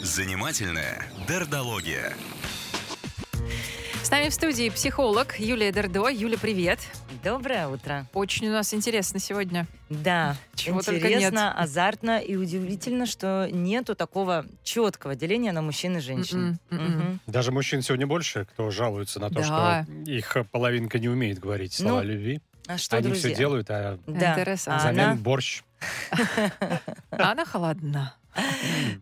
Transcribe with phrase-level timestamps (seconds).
[0.00, 2.12] Занимательная дердология.
[4.02, 6.08] С нами в студии психолог Юлия Дердо.
[6.08, 6.78] Юля, привет.
[7.22, 8.06] Доброе утро.
[8.14, 9.66] Очень у нас интересно сегодня.
[9.90, 16.58] Да, Чего интересно, азартно и удивительно, что нету такого четкого деления на мужчин и женщин.
[16.70, 16.98] Мгм, мгм.
[16.98, 17.20] Мгм.
[17.26, 19.84] Даже мужчин сегодня больше, кто жалуется на то, Да.
[19.84, 22.40] что их половинка не умеет говорить слова Ну, любви.
[22.66, 23.30] А что, Они друзья?
[23.30, 24.34] все делают, а Да.
[24.66, 25.62] А взамен она- борщ.
[27.10, 28.14] Она холодна.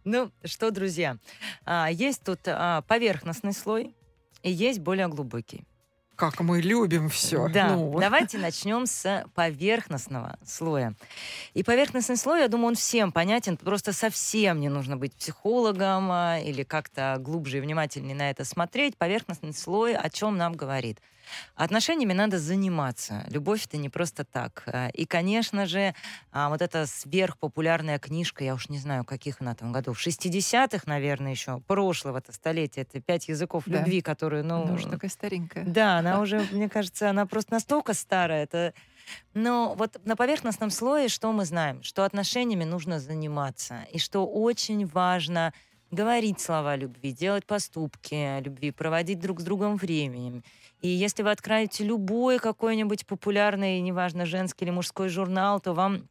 [0.05, 1.19] Ну, что, друзья,
[1.65, 3.95] а, есть тут а, поверхностный слой
[4.43, 5.65] и есть более глубокий.
[6.17, 7.48] Как мы любим все.
[7.48, 10.95] Да, давайте начнем с поверхностного слоя.
[11.53, 16.39] И поверхностный слой, я думаю, он всем понятен, просто совсем не нужно быть психологом а,
[16.39, 18.97] или как-то глубже и внимательнее на это смотреть.
[18.97, 21.01] Поверхностный слой о чем нам говорит?
[21.55, 23.25] Отношениями надо заниматься.
[23.29, 24.62] Любовь это не просто так.
[24.67, 25.95] А, И, конечно же,
[26.33, 31.33] а, вот эта сверхпопулярная книжка, я уж не знаю, каких она там годов, 60-х, наверное,
[31.33, 33.78] еще, прошлого-то столетия, это «Пять языков Да.
[33.78, 34.62] любви», которую, ну...
[34.62, 35.65] Она уже такая старенькая.
[35.65, 38.45] Да, она уже, мне кажется, она просто настолько старая.
[38.45, 38.75] Это...
[39.34, 41.83] Но вот на поверхностном слое что мы знаем?
[41.83, 43.87] Что отношениями нужно заниматься.
[43.93, 45.53] И что очень важно
[45.91, 50.43] говорить слова любви, делать поступки любви, проводить друг с другом временем.
[50.81, 56.09] И если вы откроете любой какой-нибудь популярный, неважно, женский или мужской журнал, то вам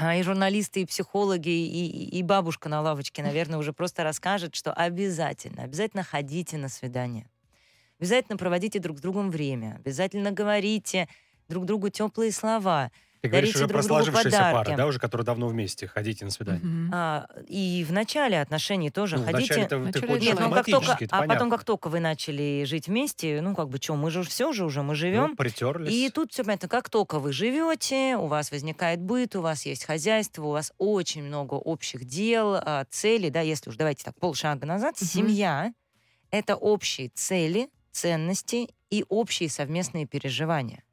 [0.00, 4.72] а, и журналисты, и психологи, и- и бабушка на лавочке, наверное, уже просто расскажет, что
[4.72, 7.26] обязательно, обязательно ходите на свидание.
[7.98, 9.74] Обязательно проводите друг с другом время.
[9.80, 11.08] Обязательно говорите
[11.48, 12.92] друг другу теплые слова.
[13.20, 14.54] Ты говоришь, Дарите уже про друг другу сложившиеся подарки.
[14.68, 16.62] пары, да, уже, которые давно вместе, ходите на свидание.
[16.64, 16.90] Мгм.
[16.94, 19.66] А, и в начале отношений тоже Ну, ходите.
[19.66, 19.76] ты да.
[20.18, 21.50] Нет, ну как только, а потом, понятно.
[21.50, 24.82] как только вы начали жить вместе, ну как бы что, мы же все же уже,
[24.82, 25.36] мы Ну, живем.
[25.36, 25.92] притерлись.
[25.92, 29.84] И тут все понятно, как только вы живете, у вас возникает быт, у вас есть
[29.84, 34.64] хозяйство, у вас очень много общих дел, а, целей, да, если уж давайте так полшага
[34.66, 35.06] назад, Мгм.
[35.08, 35.72] семья—
[36.30, 40.84] это общие цели, ценности и общие совместные переживания.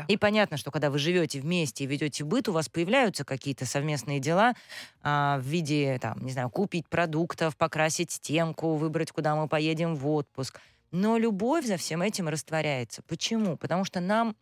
[0.00, 0.10] Так.
[0.10, 4.18] И понятно, что когда вы живете вместе и ведете быт, у вас появляются какие-то совместные
[4.18, 4.54] дела
[5.02, 10.08] а, в виде, там, не знаю, купить продуктов, покрасить стенку, выбрать, куда мы поедем в
[10.08, 10.60] отпуск.
[10.90, 13.02] Но любовь за всем этим растворяется.
[13.02, 13.56] Почему?
[13.56, 14.34] Потому что нам,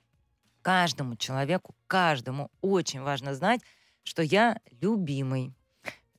[0.63, 3.61] каждому человеку, каждому очень важно знать,
[4.05, 5.53] что я любимый,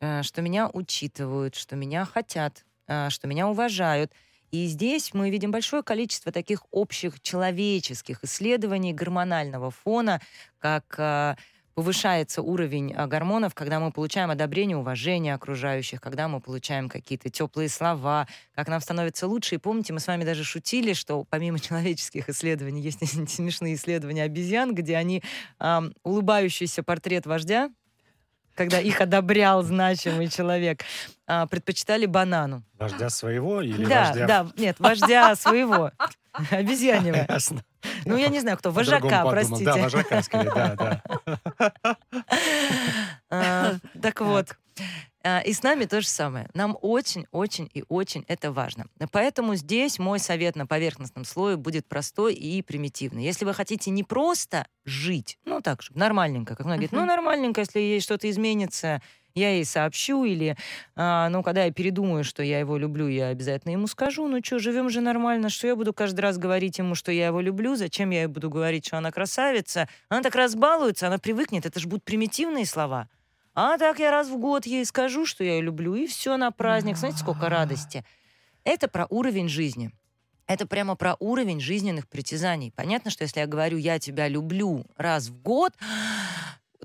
[0.01, 4.11] э, что меня учитывают, что меня хотят, э, что меня уважают.
[4.51, 10.21] И здесь мы видим большое количество таких общих человеческих исследований гормонального фона,
[10.59, 11.35] как э,
[11.79, 17.69] повышается уровень а, гормонов, когда мы получаем одобрение, уважение окружающих, когда мы получаем какие-то теплые
[17.69, 19.55] слова, как нам становится лучше.
[19.55, 22.99] И помните, мы с вами даже шутили, что помимо человеческих исследований есть
[23.29, 25.23] смешные исследования обезьян, где они
[25.57, 27.71] ам, улыбающийся портрет вождя,
[28.59, 30.83] когда их одобрял значимый человек,
[31.25, 32.61] а, предпочитали банану.
[32.77, 34.27] Вождя своего или да, вождя...
[34.27, 35.91] да, нет, вождя своего.
[36.51, 37.25] Обезьяньего.
[37.29, 37.63] Ясно.
[38.03, 38.71] Ну, я не знаю, кто.
[38.71, 39.63] Вожака, простите.
[39.63, 41.95] Да, вожака, скорее, да, да.
[43.29, 44.57] А, Так вот.
[45.23, 46.49] А, И с нами то же самое.
[46.53, 48.85] Нам очень-очень и очень это важно.
[49.11, 53.23] Поэтому здесь мой совет на поверхностном слое будет простой и примитивный.
[53.23, 57.61] Если вы хотите не просто жить, ну так, чтобы нормальненько, как многие говорят, ну нормальненько,
[57.61, 59.01] если ей что-то изменится,
[59.35, 60.57] я ей сообщу, или,
[60.95, 64.59] а, ну, когда я передумаю, что я его люблю, я обязательно ему скажу, ну что,
[64.59, 68.09] живем же нормально, что я буду каждый раз говорить ему, что я его люблю, зачем
[68.09, 72.03] я ей буду говорить, что она красавица, она так разбалуется, она привыкнет, это же будут
[72.03, 73.07] примитивные слова.
[73.61, 76.49] А так я раз в год ей скажу, что я ее люблю, и все на
[76.49, 76.95] праздник.
[76.95, 77.49] Знаете, сколько А.
[77.49, 78.05] радости.
[78.63, 79.91] Это про уровень жизни.
[80.47, 82.71] Это прямо про уровень жизненных притязаний.
[82.71, 85.73] Понятно, что если я говорю «я тебя люблю» раз в год,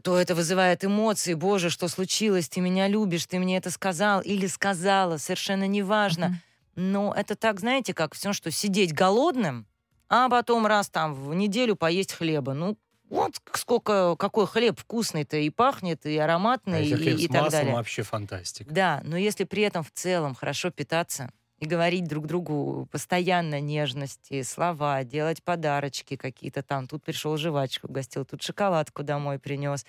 [0.03, 1.35] то это вызывает эмоции.
[1.35, 2.49] Боже, что случилось?
[2.49, 6.41] Ты меня любишь, ты мне это сказал или сказала, совершенно неважно.
[6.75, 9.69] Но это так, знаете, как все, что сидеть голодным,
[10.09, 12.53] а потом раз там в неделю поесть хлеба.
[12.53, 12.77] Ну,
[13.11, 17.29] вот сколько, какой хлеб вкусный-то и пахнет, и А ароматный, если и, хлеб и с
[17.29, 17.75] так маслом, далее.
[17.75, 18.73] вообще фантастика.
[18.73, 24.43] Да, но если при этом в целом хорошо питаться и говорить друг другу постоянно нежности,
[24.43, 26.87] слова, делать подарочки какие-то там.
[26.89, 29.87] Тут пришел жвачку угостил, тут шоколадку домой принес,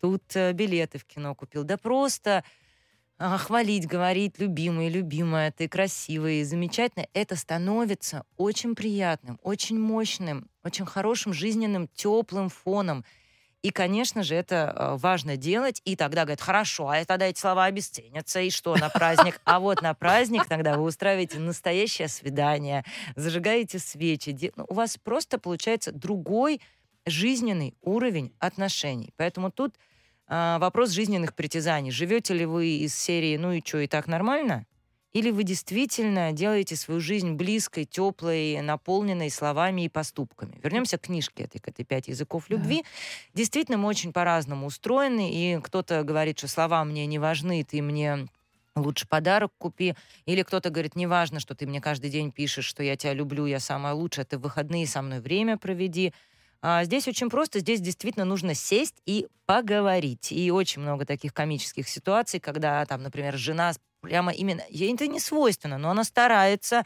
[0.00, 1.64] тут э, билеты в кино купил.
[1.64, 2.44] Да просто а,
[3.18, 11.32] хвалить, говорить, любимый, любимая, ты красивый, замечательно, это становится очень приятным, очень мощным, очень хорошим
[11.32, 13.04] жизненным, теплым фоном.
[13.62, 15.80] И, конечно же, это э, важно делать.
[15.86, 18.40] И тогда говорят, хорошо, а тогда эти слова обесценятся.
[18.40, 19.40] И что на праздник?
[19.44, 22.84] А вот на праздник тогда вы устраиваете настоящее свидание,
[23.16, 24.52] зажигаете свечи.
[24.56, 26.60] ну, У вас просто получается другой
[27.06, 29.14] жизненный уровень отношений.
[29.16, 29.76] Поэтому тут
[30.28, 31.90] вопрос жизненных притязаний.
[31.90, 34.66] Живете ли вы из серии «ну и что, и так нормально?»
[35.14, 40.58] Или вы действительно делаете свою жизнь близкой, теплой, наполненной словами и поступками?
[40.60, 42.82] Вернемся к книжке этой, к этой «Пять языков любви».
[42.82, 42.88] Да.
[43.32, 48.26] Действительно, мы очень по-разному устроены, и кто-то говорит, что слова мне не важны, ты мне
[48.74, 49.94] лучше подарок купи.
[50.26, 53.46] Или кто-то говорит, не важно, что ты мне каждый день пишешь, что я тебя люблю,
[53.46, 56.12] я самая лучшая, ты в выходные со мной время проведи.
[56.66, 60.32] А здесь очень просто, здесь действительно нужно сесть и поговорить.
[60.32, 65.20] И очень много таких комических ситуаций, когда там, например, жена прямо именно, ей это не
[65.20, 66.82] свойственно, но она старается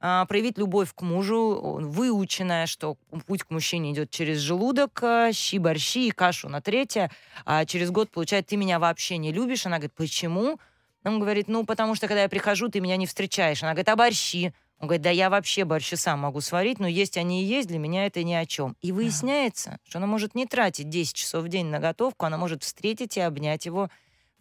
[0.00, 2.96] а, проявить любовь к мужу, выученная, что
[3.26, 7.10] путь к мужчине идет через желудок, а, щи, борщи и кашу на третье,
[7.44, 9.66] а через год получает, ты меня вообще не любишь.
[9.66, 10.58] Она говорит, почему?
[11.04, 13.62] Он говорит, ну, потому что, когда я прихожу, ты меня не встречаешь.
[13.62, 14.54] Она говорит, а борщи?
[14.80, 17.78] Он говорит, да я вообще борщи сам могу сварить, но есть они и есть, для
[17.78, 18.76] меня это ни о чем.
[18.80, 22.62] И выясняется, что она может не тратить 10 часов в день на готовку, она может
[22.62, 23.90] встретить и обнять его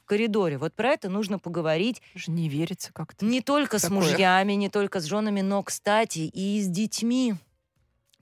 [0.06, 0.58] коридоре.
[0.58, 2.02] Вот про это нужно поговорить.
[2.16, 3.26] Даже не верится как-то.
[3.26, 3.90] Не только Такое.
[3.90, 7.36] с мужьями, не только с женами, но, кстати, и с детьми.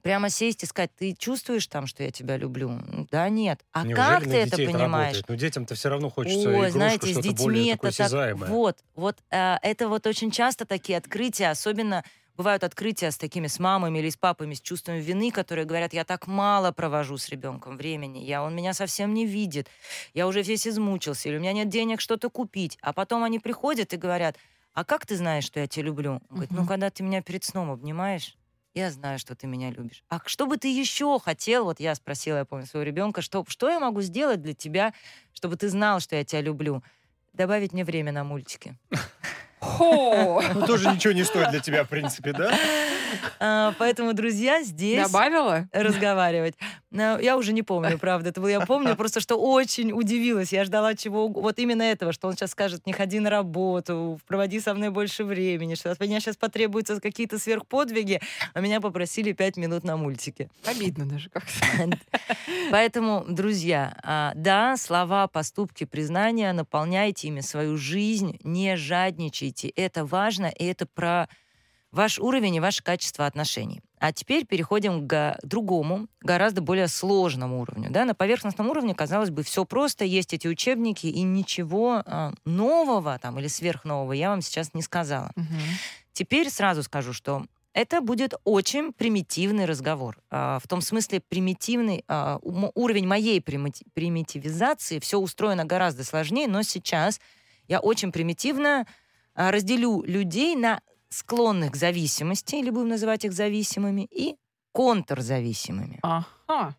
[0.05, 2.79] Прямо сесть и сказать, ты чувствуешь там, что я тебя люблю?
[3.09, 3.65] Да нет.
[3.71, 5.17] А Неужели как ты это понимаешь?
[5.17, 8.35] Это Ну, детям-то все равно хочется Ой, игрушку, знаете, с детьми это так...
[8.35, 12.03] Вот, вот э, это вот очень часто такие открытия, особенно
[12.37, 16.03] бывают открытия с такими, с мамами или с папами, с чувством вины, которые говорят, я
[16.03, 19.69] так мало провожу с ребенком времени, я, он меня совсем не видит,
[20.13, 22.77] я уже весь измучился, или у меня нет денег что-то купить.
[22.83, 24.37] А потом они приходят и говорят,
[24.75, 26.11] а как ты знаешь, что я тебя люблю?
[26.11, 28.35] Он говорит, ну, когда ты меня перед сном обнимаешь,
[28.75, 30.03] я знаю, что ты меня любишь.
[30.09, 31.63] А что бы ты еще хотел?
[31.63, 34.93] Вот я спросила, я помню, своего ребенка, что, что я могу сделать для тебя,
[35.33, 36.83] чтобы ты знал, что я тебя люблю?
[37.33, 38.77] Добавить мне время на мультики.
[39.59, 40.43] Хо!
[40.53, 42.53] Ну, тоже ничего не стоит для тебя, в принципе, да?
[43.39, 45.03] А, поэтому, друзья, здесь...
[45.05, 45.67] Добавила?
[45.71, 46.55] Разговаривать.
[46.91, 48.29] Я уже не помню, правда.
[48.29, 50.53] Это было, я помню просто, что очень удивилась.
[50.53, 54.59] Я ждала чего Вот именно этого, что он сейчас скажет, не ходи на работу, проводи
[54.59, 58.21] со мной больше времени, что от меня сейчас потребуются какие-то сверхподвиги,
[58.53, 60.49] а меня попросили пять минут на мультике.
[60.65, 61.51] Обидно даже как-то.
[62.71, 69.69] Поэтому, друзья, а, да, слова, поступки, признания, наполняйте ими свою жизнь, не жадничайте.
[69.69, 71.27] Это важно, и это про
[71.95, 73.81] ваш уровень и ваше качество отношений.
[73.99, 77.89] А теперь переходим к другому, гораздо более сложному уровню.
[77.89, 78.03] Да?
[78.05, 83.39] На поверхностном уровне, казалось бы, все просто, есть эти учебники, и ничего э, нового там,
[83.39, 85.31] или сверхнового я вам сейчас не сказала.
[85.37, 85.45] Угу.
[86.11, 90.17] Теперь сразу скажу, что это будет очень примитивный разговор.
[90.29, 97.21] Э, в том смысле, примитивный э, уровень моей примитивизации, все устроено гораздо сложнее, но сейчас
[97.69, 98.85] я очень примитивно
[99.33, 100.81] разделю людей на
[101.15, 104.35] склонных к зависимости, или будем называть их зависимыми, и
[104.73, 105.99] контрзависимыми.
[106.03, 106.75] Ага.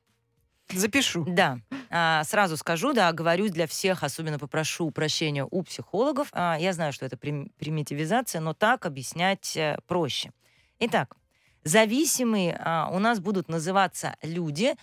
[0.72, 1.24] Запишу.
[1.28, 1.58] Да.
[1.90, 6.28] А, сразу скажу, да, говорю для всех, особенно попрошу прощения у психологов.
[6.32, 10.32] А, я знаю, что это примитивизация, но так объяснять а, проще.
[10.80, 11.16] Итак,
[11.64, 14.74] зависимые а, у нас будут называться люди,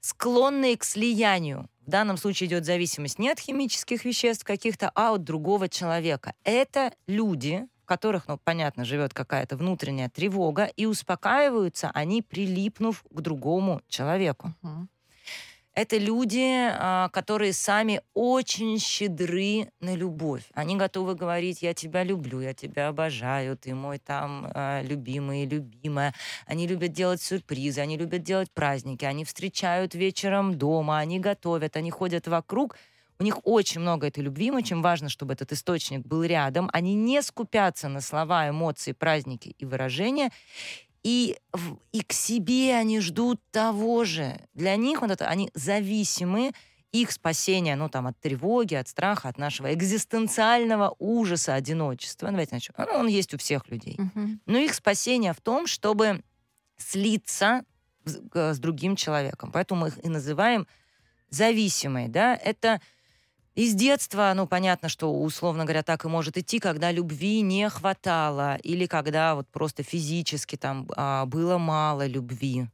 [0.00, 1.70] склонные к слиянию.
[1.86, 6.34] В данном случае идет зависимость не от химических веществ каких-то, а от другого человека.
[6.44, 13.80] Это люди, которых, ну, понятно, живет какая-то внутренняя тревога, и успокаиваются они, прилипнув к другому
[13.88, 14.54] человеку.
[14.62, 14.86] Uh-huh.
[15.78, 20.42] Это люди, а, которые сами очень щедры на любовь.
[20.52, 26.14] Они готовы говорить, я тебя люблю, я тебя обожаю, ты мой там а, любимый, любимая.
[26.46, 31.92] Они любят делать сюрпризы, они любят делать праздники, они встречают вечером дома, они готовят, они
[31.92, 32.74] ходят вокруг,
[33.18, 36.70] у них очень много этой любви, им очень важно, чтобы этот источник был рядом.
[36.72, 40.30] Они не скупятся на слова, эмоции, праздники и выражения.
[41.02, 41.36] И,
[41.92, 44.40] и к себе они ждут того же.
[44.54, 46.52] Для них вот это, они зависимы,
[46.92, 52.30] их спасение, ну, там, от тревоги, от страха, от нашего экзистенциального ужаса, одиночества.
[52.30, 52.74] Давайте начнем.
[52.78, 53.96] Ну, он есть у всех людей.
[53.96, 54.38] Uh-huh.
[54.46, 56.22] Но их спасение в том, чтобы
[56.78, 57.64] слиться
[58.04, 59.52] с, с другим человеком.
[59.52, 60.66] Поэтому мы их и называем
[61.28, 62.34] зависимые, да.
[62.34, 62.80] Это
[63.58, 68.54] из детства, ну, понятно, что, условно говоря, так и может идти, когда любви не хватало,
[68.62, 72.68] или когда вот просто физически там а, было мало любви,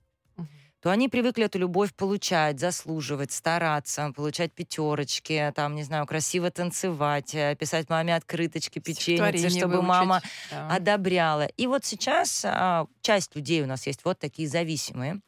[0.80, 7.34] то они привыкли эту любовь получать, заслуживать, стараться, получать пятерочки, там, не знаю, красиво танцевать,
[7.34, 9.88] э, писать маме открыточки, печенье, чтобы выучить.
[9.88, 10.68] мама да.
[10.68, 11.46] одобряла.
[11.56, 15.22] И вот сейчас а, часть людей у нас есть вот такие зависимые.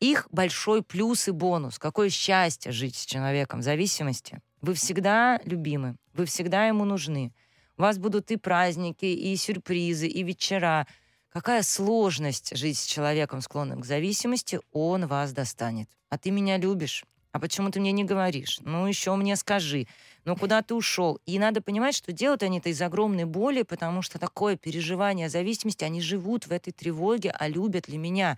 [0.00, 1.78] Их большой плюс и бонус.
[1.78, 4.40] Какое счастье жить с человеком в зависимости.
[4.66, 7.32] Вы всегда любимы, вы всегда ему нужны.
[7.78, 10.88] У вас будут и праздники, и сюрпризы, и вечера.
[11.28, 15.88] Какая сложность жить с человеком, склонным к зависимости, он вас достанет.
[16.08, 18.58] А ты меня любишь, А почему ты мне не говоришь?
[18.62, 19.86] Ну, еще мне скажи.
[20.24, 21.20] Ну, куда ты ушел?
[21.26, 25.84] И надо понимать, что делают они это из огромной боли, потому что такое переживание зависимости,
[25.84, 28.36] они живут в этой тревоге, а любят ли меня?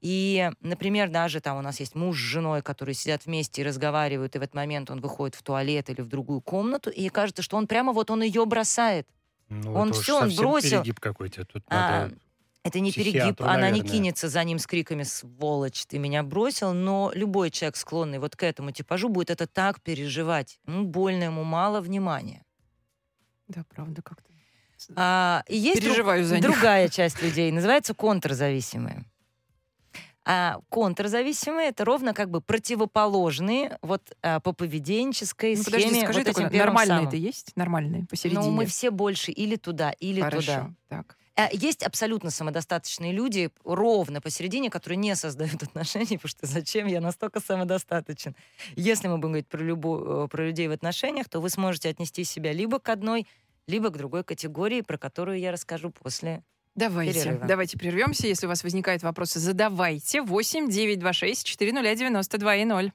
[0.00, 4.36] И, например, даже там у нас есть муж с женой, которые сидят вместе и разговаривают,
[4.36, 7.56] и в этот момент он выходит в туалет или в другую комнату, и кажется, что
[7.56, 9.08] он прямо вот он ее бросает.
[9.48, 10.82] Ну, Он всё, он бросил.
[10.82, 11.44] перегиб какой-то.
[11.44, 12.14] Тут А, надо...
[12.64, 16.74] Это не перегиб, психиатру, она не кинется за ним с криками «сволочь, ты меня бросил»,
[16.74, 20.58] но любой человек, склонный вот к этому типажу, будет это так переживать.
[20.66, 22.44] Ему больно, ему мало внимания.
[23.46, 24.30] Да, правда, как-то.
[24.96, 26.44] А, и есть друг- за них.
[26.44, 29.06] другая часть людей, называется контрзависимые.
[30.30, 35.78] А контрзависимые это ровно как бы противоположные вот а, по поведенческой Ну, схеме.
[35.78, 37.56] подожди, скажи, вот первым нормальные это есть?
[37.56, 38.42] Нормальные, посередине?
[38.44, 40.70] Ну, мы все больше или туда, или Хорошо, туда.
[40.88, 41.16] так.
[41.34, 47.00] А Есть абсолютно самодостаточные люди, ровно посередине, которые не создают отношений, потому что зачем я
[47.00, 48.36] настолько самодостаточен.
[48.76, 52.24] Если мы будем говорить про, любо- э, про людей в отношениях, то вы сможете отнести
[52.24, 53.26] себя либо к одной,
[53.66, 56.42] либо к другой категории, про которую я расскажу после.
[56.78, 57.46] Давайте, Перерыва.
[57.46, 58.28] давайте прервемся.
[58.28, 60.22] Если у вас возникают вопросы, задавайте.
[60.22, 62.92] 8 926 400 92 и 0.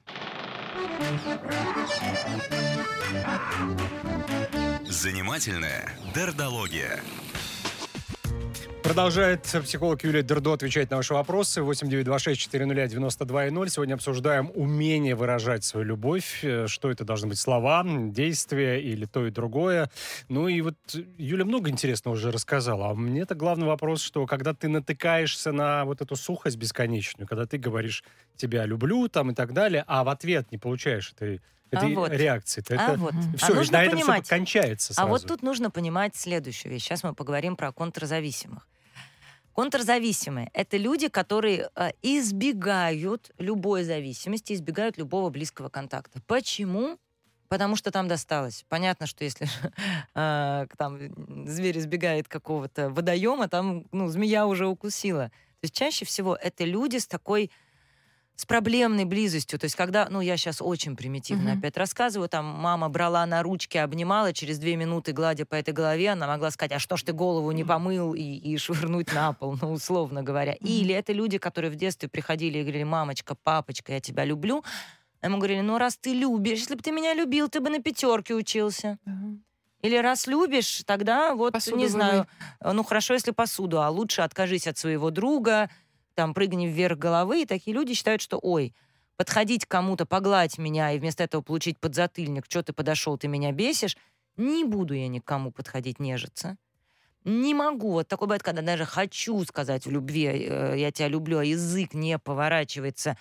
[4.88, 7.02] Занимательная дердология.
[8.84, 11.62] Продолжает психолог Юлия Дердо отвечать на ваши вопросы.
[11.62, 13.68] 8926-400-92-0.
[13.70, 16.40] Сегодня обсуждаем умение выражать свою любовь.
[16.44, 19.90] Э, Что это должны быть слова, действия или то и другое.
[20.28, 20.74] Ну и вот
[21.16, 22.90] Юля много интересного уже рассказала.
[22.90, 27.56] А мне-то главный вопрос, что когда ты натыкаешься на вот эту сухость бесконечную, когда ты
[27.56, 28.04] говоришь
[28.36, 32.12] «тебя люблю» там и так далее, а в ответ не получаешь этой, этой вот.
[32.12, 33.14] реакции, то А это вот.
[33.14, 33.32] Мгм.
[33.32, 34.28] А все, нужно на этом все понимать.
[34.28, 35.08] кончается А сразу.
[35.08, 36.82] вот тут нужно понимать следующую вещь.
[36.82, 38.68] Сейчас мы поговорим про контрзависимых.
[39.54, 46.20] Контрзависимые— это люди, которые э, избегают любой зависимости, избегают любого близкого контакта.
[46.26, 46.98] Почему?
[47.48, 48.64] Потому что там досталось.
[48.68, 49.46] Понятно, что если
[50.16, 50.98] э, там
[51.46, 55.28] зверь избегает какого-то водоема, там ну, змея уже укусила.
[55.60, 57.52] То есть чаще всего это люди с такой
[58.36, 59.58] с проблемной близостью.
[59.58, 61.58] То есть когда, ну я сейчас очень примитивно Мгм.
[61.58, 66.10] опять рассказываю, там мама брала на ручки, обнимала, через две минуты, гладя по этой голове,
[66.10, 69.56] она могла сказать, а что ж ты голову не помыл и, и швырнуть на пол,
[69.60, 70.54] ну условно говоря.
[70.54, 74.64] Или это люди, которые в детстве приходили и говорили, мамочка, папочка, я тебя люблю.
[75.20, 77.80] А Ему говорили, ну раз ты любишь, если бы ты меня любил, ты бы на
[77.80, 78.98] пятерке учился.
[79.80, 82.26] Или раз любишь, тогда вот, Посуду не знаю,
[82.64, 85.68] ну хорошо, если посуду, а лучше откажись от своего друга,
[86.14, 88.74] там, прыгни вверх головы, и такие люди считают, что, ой,
[89.16, 93.96] подходить кому-то, погладь меня, и вместо этого получить подзатыльник, что ты подошел, ты меня бесишь,
[94.36, 96.56] не буду я никому подходить нежиться.
[97.24, 97.92] Не могу.
[97.92, 101.94] Вот такое бывает, когда даже хочу сказать в любви, э, я тебя люблю, а язык
[101.94, 103.16] не поворачивается.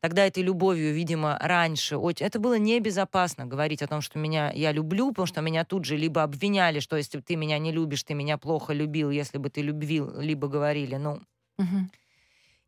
[0.00, 1.98] Тогда этой любовью, видимо, раньше.
[2.20, 5.96] Это было небезопасно говорить о том, что меня я люблю, потому что меня тут же
[5.96, 9.62] либо обвиняли, что если ты меня не любишь, ты меня плохо любил, если бы ты
[9.62, 11.20] любил, либо говорили, ну,
[11.58, 11.90] Мгм.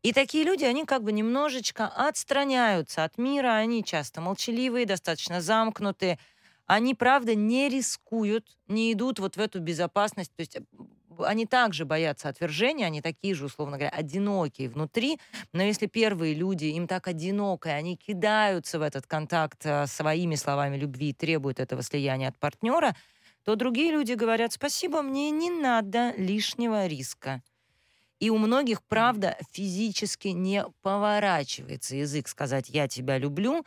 [0.01, 6.17] И такие люди, они как бы немножечко отстраняются от мира, они часто молчаливые, достаточно замкнутые,
[6.65, 10.61] они, правда, не рискуют, не идут вот в эту безопасность, то есть э,
[11.25, 15.19] они также боятся отвержения, они такие же, условно говоря, одинокие внутри,
[15.51, 20.35] но если первые люди, им так одиноко, и они кидаются в этот контакт э, своими
[20.35, 22.95] словами любви и требуют этого слияния от партнера,
[23.43, 27.41] то другие люди говорят, спасибо, мне не надо лишнего риска.
[28.19, 33.65] И у многих, правда, физически не поворачивается язык сказать «я тебя люблю».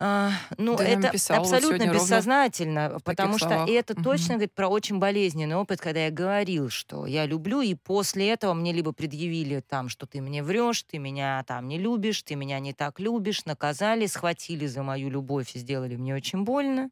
[0.00, 3.66] А, ну, нам это абсолютно бессознательно, потому что словах.
[3.66, 3.96] это Мгм.
[3.96, 8.54] точно говорит про очень болезненный опыт, когда я говорил, что я люблю, и после этого
[8.54, 12.60] мне либо предъявили там, что ты мне врешь, ты меня там не любишь, ты меня
[12.60, 16.90] не так любишь, наказали, схватили за мою любовь и сделали мне очень больно.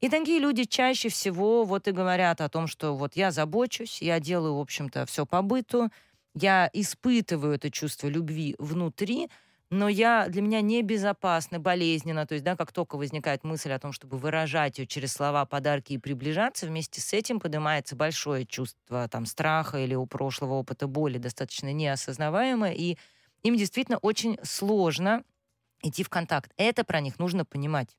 [0.00, 4.20] И такие люди чаще всего вот и говорят о том, что вот я забочусь, я
[4.20, 5.90] делаю, в общем-то, все по быту,
[6.34, 9.28] я испытываю это чувство любви внутри,
[9.70, 12.26] но я, для меня небезопасно, болезненно.
[12.26, 15.92] То есть, да, как только возникает мысль о том, чтобы выражать ее через слова, подарки
[15.94, 21.18] и приближаться, вместе с этим поднимается большое чувство там, страха или у прошлого опыта боли,
[21.18, 22.96] достаточно неосознаваемое, и
[23.42, 25.22] им действительно очень сложно
[25.82, 26.52] идти в контакт.
[26.56, 27.96] Это про них нужно понимать.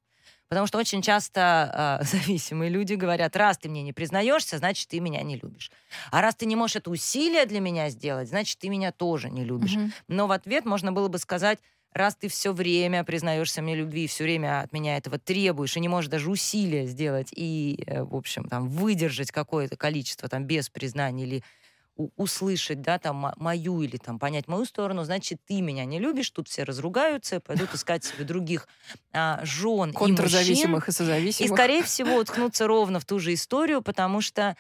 [0.50, 5.00] Потому что очень часто э, зависимые люди говорят, раз ты мне не признаешься, значит, ты
[5.00, 5.72] меня не любишь.
[6.12, 9.44] А раз ты не можешь это усилие для меня сделать, значит, ты меня тоже не
[9.44, 9.76] любишь.
[9.76, 9.94] Мгм.
[10.08, 11.60] Но в ответ можно было бы сказать,
[11.94, 15.88] раз ты все время признаешься мне любви, все время от меня этого требуешь, и не
[15.88, 21.24] можешь даже усилия сделать и, э, в общем, там, выдержать какое-то количество там без признания
[21.24, 21.44] или
[22.16, 26.30] услышать, да, там, мо- мою или там понять мою сторону, значит, ты меня не любишь,
[26.32, 28.68] тут все разругаются, пойдут искать себе других
[29.14, 30.16] а, жен и мужчин.
[30.16, 31.50] Контрзависимых и И, созависимых.
[31.58, 34.56] скорее всего, уткнуться ровно в ту же историю, потому что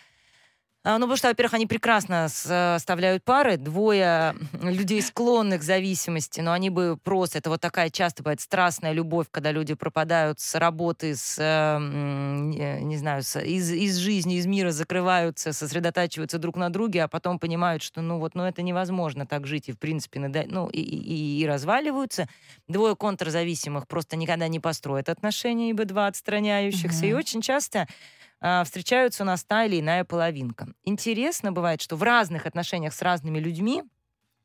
[0.85, 6.69] ну, потому что, во-первых, они прекрасно составляют пары, двое людей, склонных к зависимости, но они
[6.69, 11.37] бы просто, это вот такая часто бывает страстная любовь, когда люди пропадают с работы, с,
[11.37, 17.03] э, м, не знаю, с- из, из жизни, из мира закрываются, сосредотачиваются друг на друге,
[17.03, 20.45] а потом понимают, что, ну, вот, ну, это невозможно так жить, и, в принципе, нада-
[20.47, 22.27] ну, и, и- и разваливаются.
[22.69, 27.19] Двое контрзависимых просто никогда не построят отношения, ибо два отстраняющихся, и Мгм.
[27.19, 27.87] очень часто а,
[28.65, 30.67] встречаются у нас та или иная половинка.
[30.83, 33.83] Интересно бывает, что в разных отношениях с разными людьми,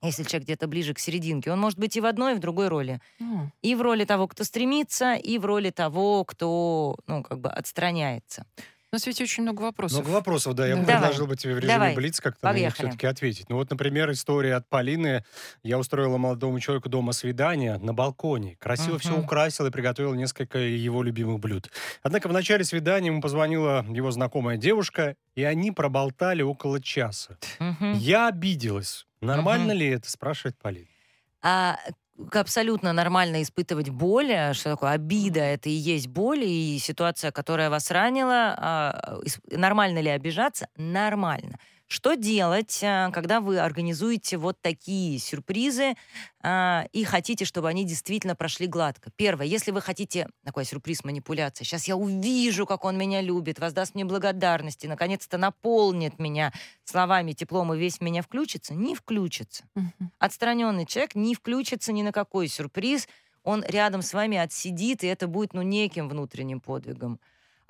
[0.02, 2.68] если человек где-то ближе к серединке, он может быть и в одной, и в другой
[2.68, 3.00] роли.
[3.20, 3.52] М.
[3.62, 8.44] И в роли того, кто стремится, и в роли того, кто, ну, как бы отстраняется.
[8.94, 10.02] У нас ведь очень много вопросов.
[10.02, 10.68] Много вопросов, да.
[10.68, 11.00] Я бы Давай.
[11.00, 11.94] предложил бы тебе в режиме Давай.
[11.96, 12.86] Блиц как-то на них Поехали.
[12.86, 13.48] все-таки ответить.
[13.48, 15.24] Ну вот, например, история от Полины.
[15.64, 18.54] Я устроила молодому человеку дома свидание на балконе.
[18.60, 19.24] Красиво все Мгм.
[19.24, 21.72] украсила и приготовила несколько его любимых блюд.
[22.04, 27.36] Однако в начале свидания ему позвонила его знакомая девушка, и они проболтали около часа.
[27.58, 27.94] Мгм.
[27.94, 29.08] Я обиделась.
[29.20, 29.78] Нормально Мгм.
[29.78, 30.86] ли это, спрашивает Полина.
[31.42, 31.80] А
[32.32, 34.32] абсолютно нормально испытывать боль.
[34.32, 35.40] а Что такое обида?
[35.40, 38.54] Это и есть боль, и ситуация, которая вас ранила.
[38.58, 40.68] а, ис- Нормально ли обижаться?
[40.76, 41.58] Нормально.
[41.86, 45.94] Что делать, а, когда вы организуете вот такие сюрпризы
[46.42, 49.10] а, и хотите, чтобы они действительно прошли гладко?
[49.16, 53.94] Первое, если вы хотите такой сюрприз манипуляция, сейчас я увижу, как он меня любит, воздаст
[53.94, 56.52] мне благодарности, наконец-то наполнит меня
[56.84, 59.64] словами, теплом и весь меня включится, не включится
[60.18, 63.08] отстраненный человек не включится ни на какой сюрприз,
[63.42, 67.20] он рядом с вами отсидит, и это будет ну, неким внутренним подвигом.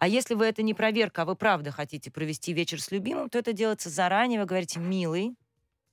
[0.05, 3.39] А если вы это не проверка, а вы правда хотите провести вечер с любимым, то
[3.39, 4.39] это делается заранее.
[4.39, 5.35] Вы говорите, милый,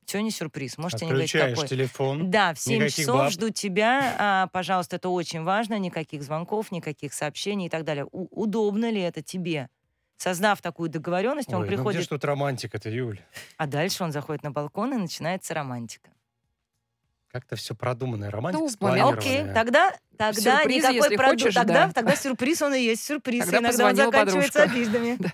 [0.06, 0.78] сегодня сюрприз.
[0.78, 1.68] Можете не говорить Отключаешь какой.
[1.70, 2.30] телефон.
[2.30, 3.32] Да, в 7 Никаких часов баб.
[3.32, 4.16] жду тебя.
[4.20, 5.80] а, пожалуйста, это очень важно.
[5.80, 8.06] Никаких звонков, никаких сообщений и так далее.
[8.12, 9.70] У- удобно ли это тебе?
[10.18, 13.22] Создав такую договоренность, он Ой, ну где приходит, ж тут романтика-то, Юль?
[13.56, 16.10] а дальше он заходит на балкон и начинается романтика.
[17.32, 18.30] Как-то все продуманное.
[18.30, 19.20] Романтика Ну, спланированная.
[19.20, 21.94] Окей, тогда, тогда Сюрпризы, никакой хочешь, тогда, да.
[21.94, 23.46] тогда сюрприз он и есть сюрприз.
[23.46, 24.64] Тогда Иногда он заканчивается подружка.
[24.64, 25.18] обидами.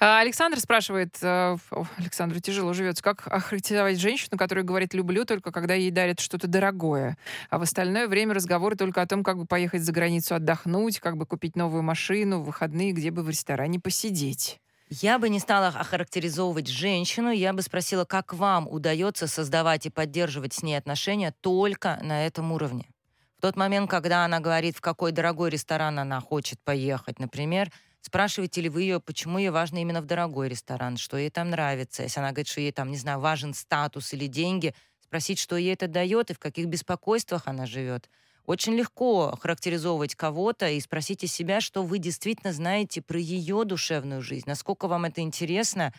[0.00, 1.56] А, Александр спрашивает, э,
[1.98, 7.18] Александру тяжело живется, как охарактеризовать женщину, которая говорит «люблю» только когда ей дарят что-то дорогое,
[7.50, 11.18] а в остальное время разговоры только о том, как бы поехать за границу отдохнуть, как
[11.18, 14.61] бы купить новую машину, в выходные, где бы в ресторане посидеть.
[15.00, 20.52] Я бы не стала охарактеризовывать женщину, я бы спросила, как вам удается создавать и поддерживать
[20.52, 22.90] с ней отношения только на этом уровне.
[23.38, 28.60] В тот момент, когда она говорит, в какой дорогой ресторан она хочет поехать, например, спрашиваете
[28.60, 32.02] ли вы ее, почему ей важно именно в дорогой ресторан, что ей там нравится.
[32.02, 35.72] Если она говорит, что ей там, не знаю, важен статус или деньги, спросить, что ей
[35.72, 38.10] это дает и в каких беспокойствах она живет.
[38.46, 44.44] Очень легко характеризовывать кого-то и спросите себя, что вы действительно знаете про ее душевную жизнь,
[44.46, 45.92] насколько вам это интересно.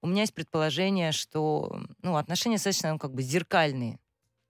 [0.00, 3.98] У меня есть предположение, что ну, отношения достаточно ну, как бы зеркальные.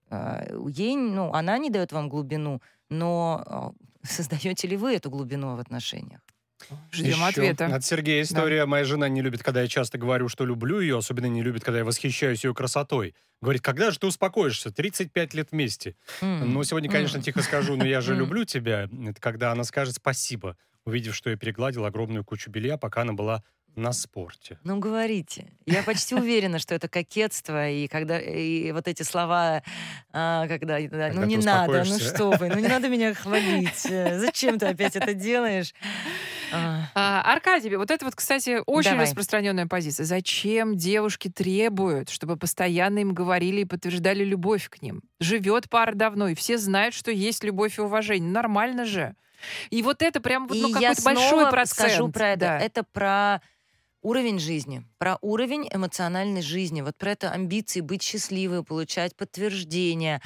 [0.09, 5.57] А, Ей, ну, она не дает вам глубину, но а, создаете ли вы эту глубину
[5.57, 6.21] в отношениях?
[6.93, 7.67] Ждем Еще ответа.
[7.67, 8.67] От Сергея история.
[8.67, 11.79] Моя жена не любит, когда я часто говорю, что люблю ее, особенно не любит, когда
[11.79, 13.15] я восхищаюсь ее красотой.
[13.41, 14.71] Говорит, когда же ты успокоишься?
[14.71, 15.95] 35 лет вместе.
[16.21, 16.53] М.
[16.53, 17.23] Ну, сегодня, конечно, М.
[17.23, 18.19] тихо скажу, но я же М.
[18.19, 18.89] люблю тебя.
[19.09, 23.45] Это когда она скажет спасибо, увидев, что я перегладил огромную кучу белья, пока она была
[23.77, 24.59] на спорте.
[24.65, 25.53] Ну, говорите.
[25.65, 29.63] Я почти уверена, что это кокетство, и когда и вот эти слова,
[30.13, 33.87] а, когда, да, Когда ну не надо, ну что вы, ну не надо меня хвалить,
[33.89, 35.73] э, зачем ты опять это делаешь?
[36.53, 39.07] А, А, Аркадий, вот это вот, кстати, очень Давай.
[39.07, 40.05] распространенная позиция.
[40.05, 45.03] Зачем девушки требуют, чтобы постоянно им говорили и подтверждали любовь к ним?
[45.21, 48.31] Живет пара давно, и все знают, что есть любовь и уважение.
[48.31, 49.15] Нормально же.
[49.71, 51.91] И вот это прям вот, ну, какой-то большой процент.
[51.91, 52.41] скажу про это.
[52.41, 52.59] Да.
[52.59, 53.41] Это про
[54.03, 60.21] уровень жизни, про уровень эмоциональной жизни, вот про это амбиции быть счастливой, получать подтверждение.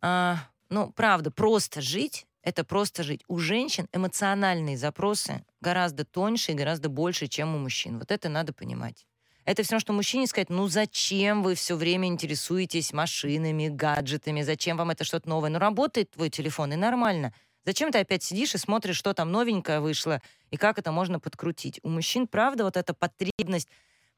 [0.00, 3.24] А, ну, правда, просто жить— это просто жить.
[3.26, 7.98] У женщин эмоциональные запросы гораздо тоньше и гораздо больше, чем у мужчин.
[7.98, 9.04] Вот это надо понимать.
[9.44, 14.90] Это все, что мужчине сказать, ну зачем вы все время интересуетесь машинами, гаджетами, зачем вам
[14.90, 15.50] это что-то новое?
[15.50, 17.32] Ну работает твой телефон, и нормально.
[17.64, 21.80] Зачем ты опять сидишь и смотришь, что там новенькое вышло, и как это можно подкрутить?
[21.82, 23.68] У мужчин, правда, вот эта потребность,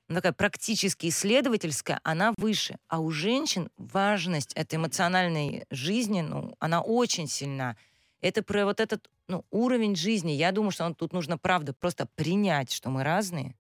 [0.09, 2.77] ну, такая практически исследовательская, она выше.
[2.89, 7.75] А у женщин важность этой эмоциональной жизни, ну, она очень сильна.
[8.21, 10.33] Это про вот этот ну, уровень жизни.
[10.33, 13.55] Я думаю, что тут нужно, правда, просто принять, что мы разные.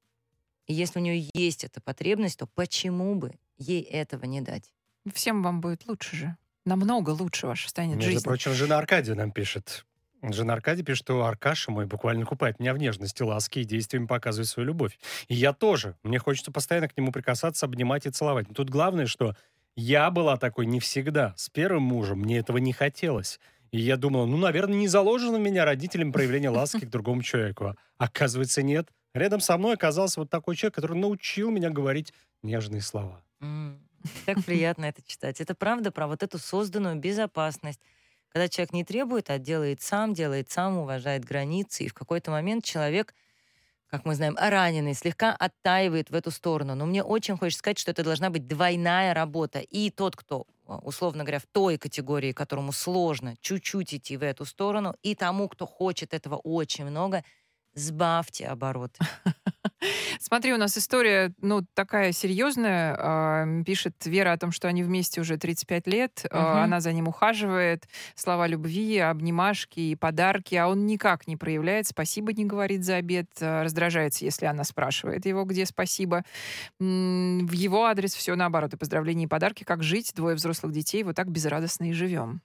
[0.66, 4.72] И если у нее есть эта потребность, то почему бы ей этого не дать.
[5.12, 6.36] Всем вам будет лучше же.
[6.64, 8.24] Намного лучше ваша станет Между жизнь.
[8.24, 9.86] прочим, жена Аркадия нам пишет.
[10.20, 14.48] Жена Аркадия пишет, что Аркаша мой буквально купает меня в нежности, ласке и действиями показывает
[14.48, 14.98] свою любовь.
[15.28, 15.96] И я тоже.
[16.02, 18.48] Мне хочется постоянно к нему прикасаться, обнимать и целовать.
[18.48, 19.34] Но тут главное, что
[19.76, 21.34] я была такой не всегда.
[21.36, 23.38] С первым мужем мне этого не хотелось.
[23.70, 27.66] И я думала, ну, наверное, не заложено в меня родителям проявление ласки к другому человеку.
[27.66, 28.88] А оказывается, нет.
[29.14, 33.22] Рядом со мной оказался вот такой человек, который научил меня говорить нежные слова.
[34.26, 35.40] Так приятно это читать.
[35.40, 37.80] Это правда про вот эту созданную безопасность.
[38.28, 42.64] Когда человек не требует, а делает сам, делает сам, уважает границы, и в какой-то момент
[42.64, 43.14] человек,
[43.88, 46.74] как мы знаем, раненый, слегка оттаивает в эту сторону.
[46.74, 49.60] Но мне очень хочется сказать, что это должна быть двойная работа.
[49.60, 54.44] И тот, кто, а, условно говоря, в той категории, которому сложно чуть-чуть идти в эту
[54.44, 57.24] сторону, и тому, кто хочет этого очень много,
[57.74, 59.00] сбавьте обороты.
[60.20, 62.96] Смотри, у нас история, ну, такая серьезная.
[62.98, 66.24] А, Пишет Вера о том, что они вместе уже 35 лет.
[66.30, 66.38] Мгм.
[66.38, 67.88] Она за ним ухаживает.
[68.14, 70.54] Слова любви, обнимашки и подарки.
[70.56, 71.86] А он никак не проявляет.
[71.86, 73.28] Спасибо не говорит за обед.
[73.40, 76.24] а, Раздражается, если она спрашивает его, где спасибо.
[76.78, 78.74] В его адрес все наоборот.
[78.74, 79.64] И поздравления, и подарки.
[79.64, 80.12] Как жить?
[80.14, 81.02] Двое взрослых детей.
[81.04, 82.40] Вот так безрадостно и живем.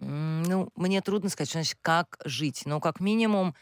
[0.00, 2.62] Ну, мне трудно сказать, что значит, как жить.
[2.66, 3.54] Но как минимум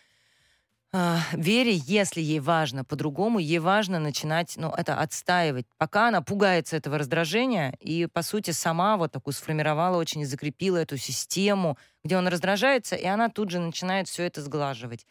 [0.95, 6.77] а, Вере, если ей важно по-другому, ей важно начинать, ну, это отстаивать, пока она пугается
[6.77, 12.29] этого раздражения и, по сути, сама вот такую сформировала очень закрепила эту систему, где он
[12.29, 15.07] раздражается, и она тут же начинает все это сглаживать.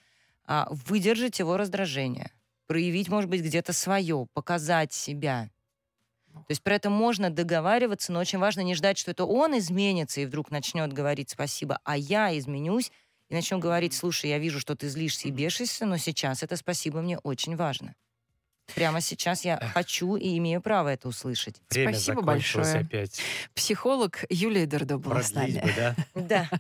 [0.46, 2.32] А, выдержать его раздражение,
[2.68, 5.50] проявить, может быть, где-то свое, показать себя.
[6.34, 10.22] То есть про это можно договариваться, но очень важно не ждать, что это он изменится
[10.22, 12.92] и вдруг начнет говорить спасибо, а я изменюсь
[13.32, 17.02] и начну говорить, слушай, я вижу, что ты злишься и бешишься, но сейчас это спасибо
[17.02, 17.96] мне очень важно.
[18.76, 21.56] Прямо сейчас я хочу и имею право это услышать.
[21.70, 22.80] Время Спасибо большое.
[22.80, 23.22] опять.
[23.54, 25.62] Психолог Юлия Дердо была с нами.
[25.62, 25.96] Бы, да?
[26.14, 26.50] Да.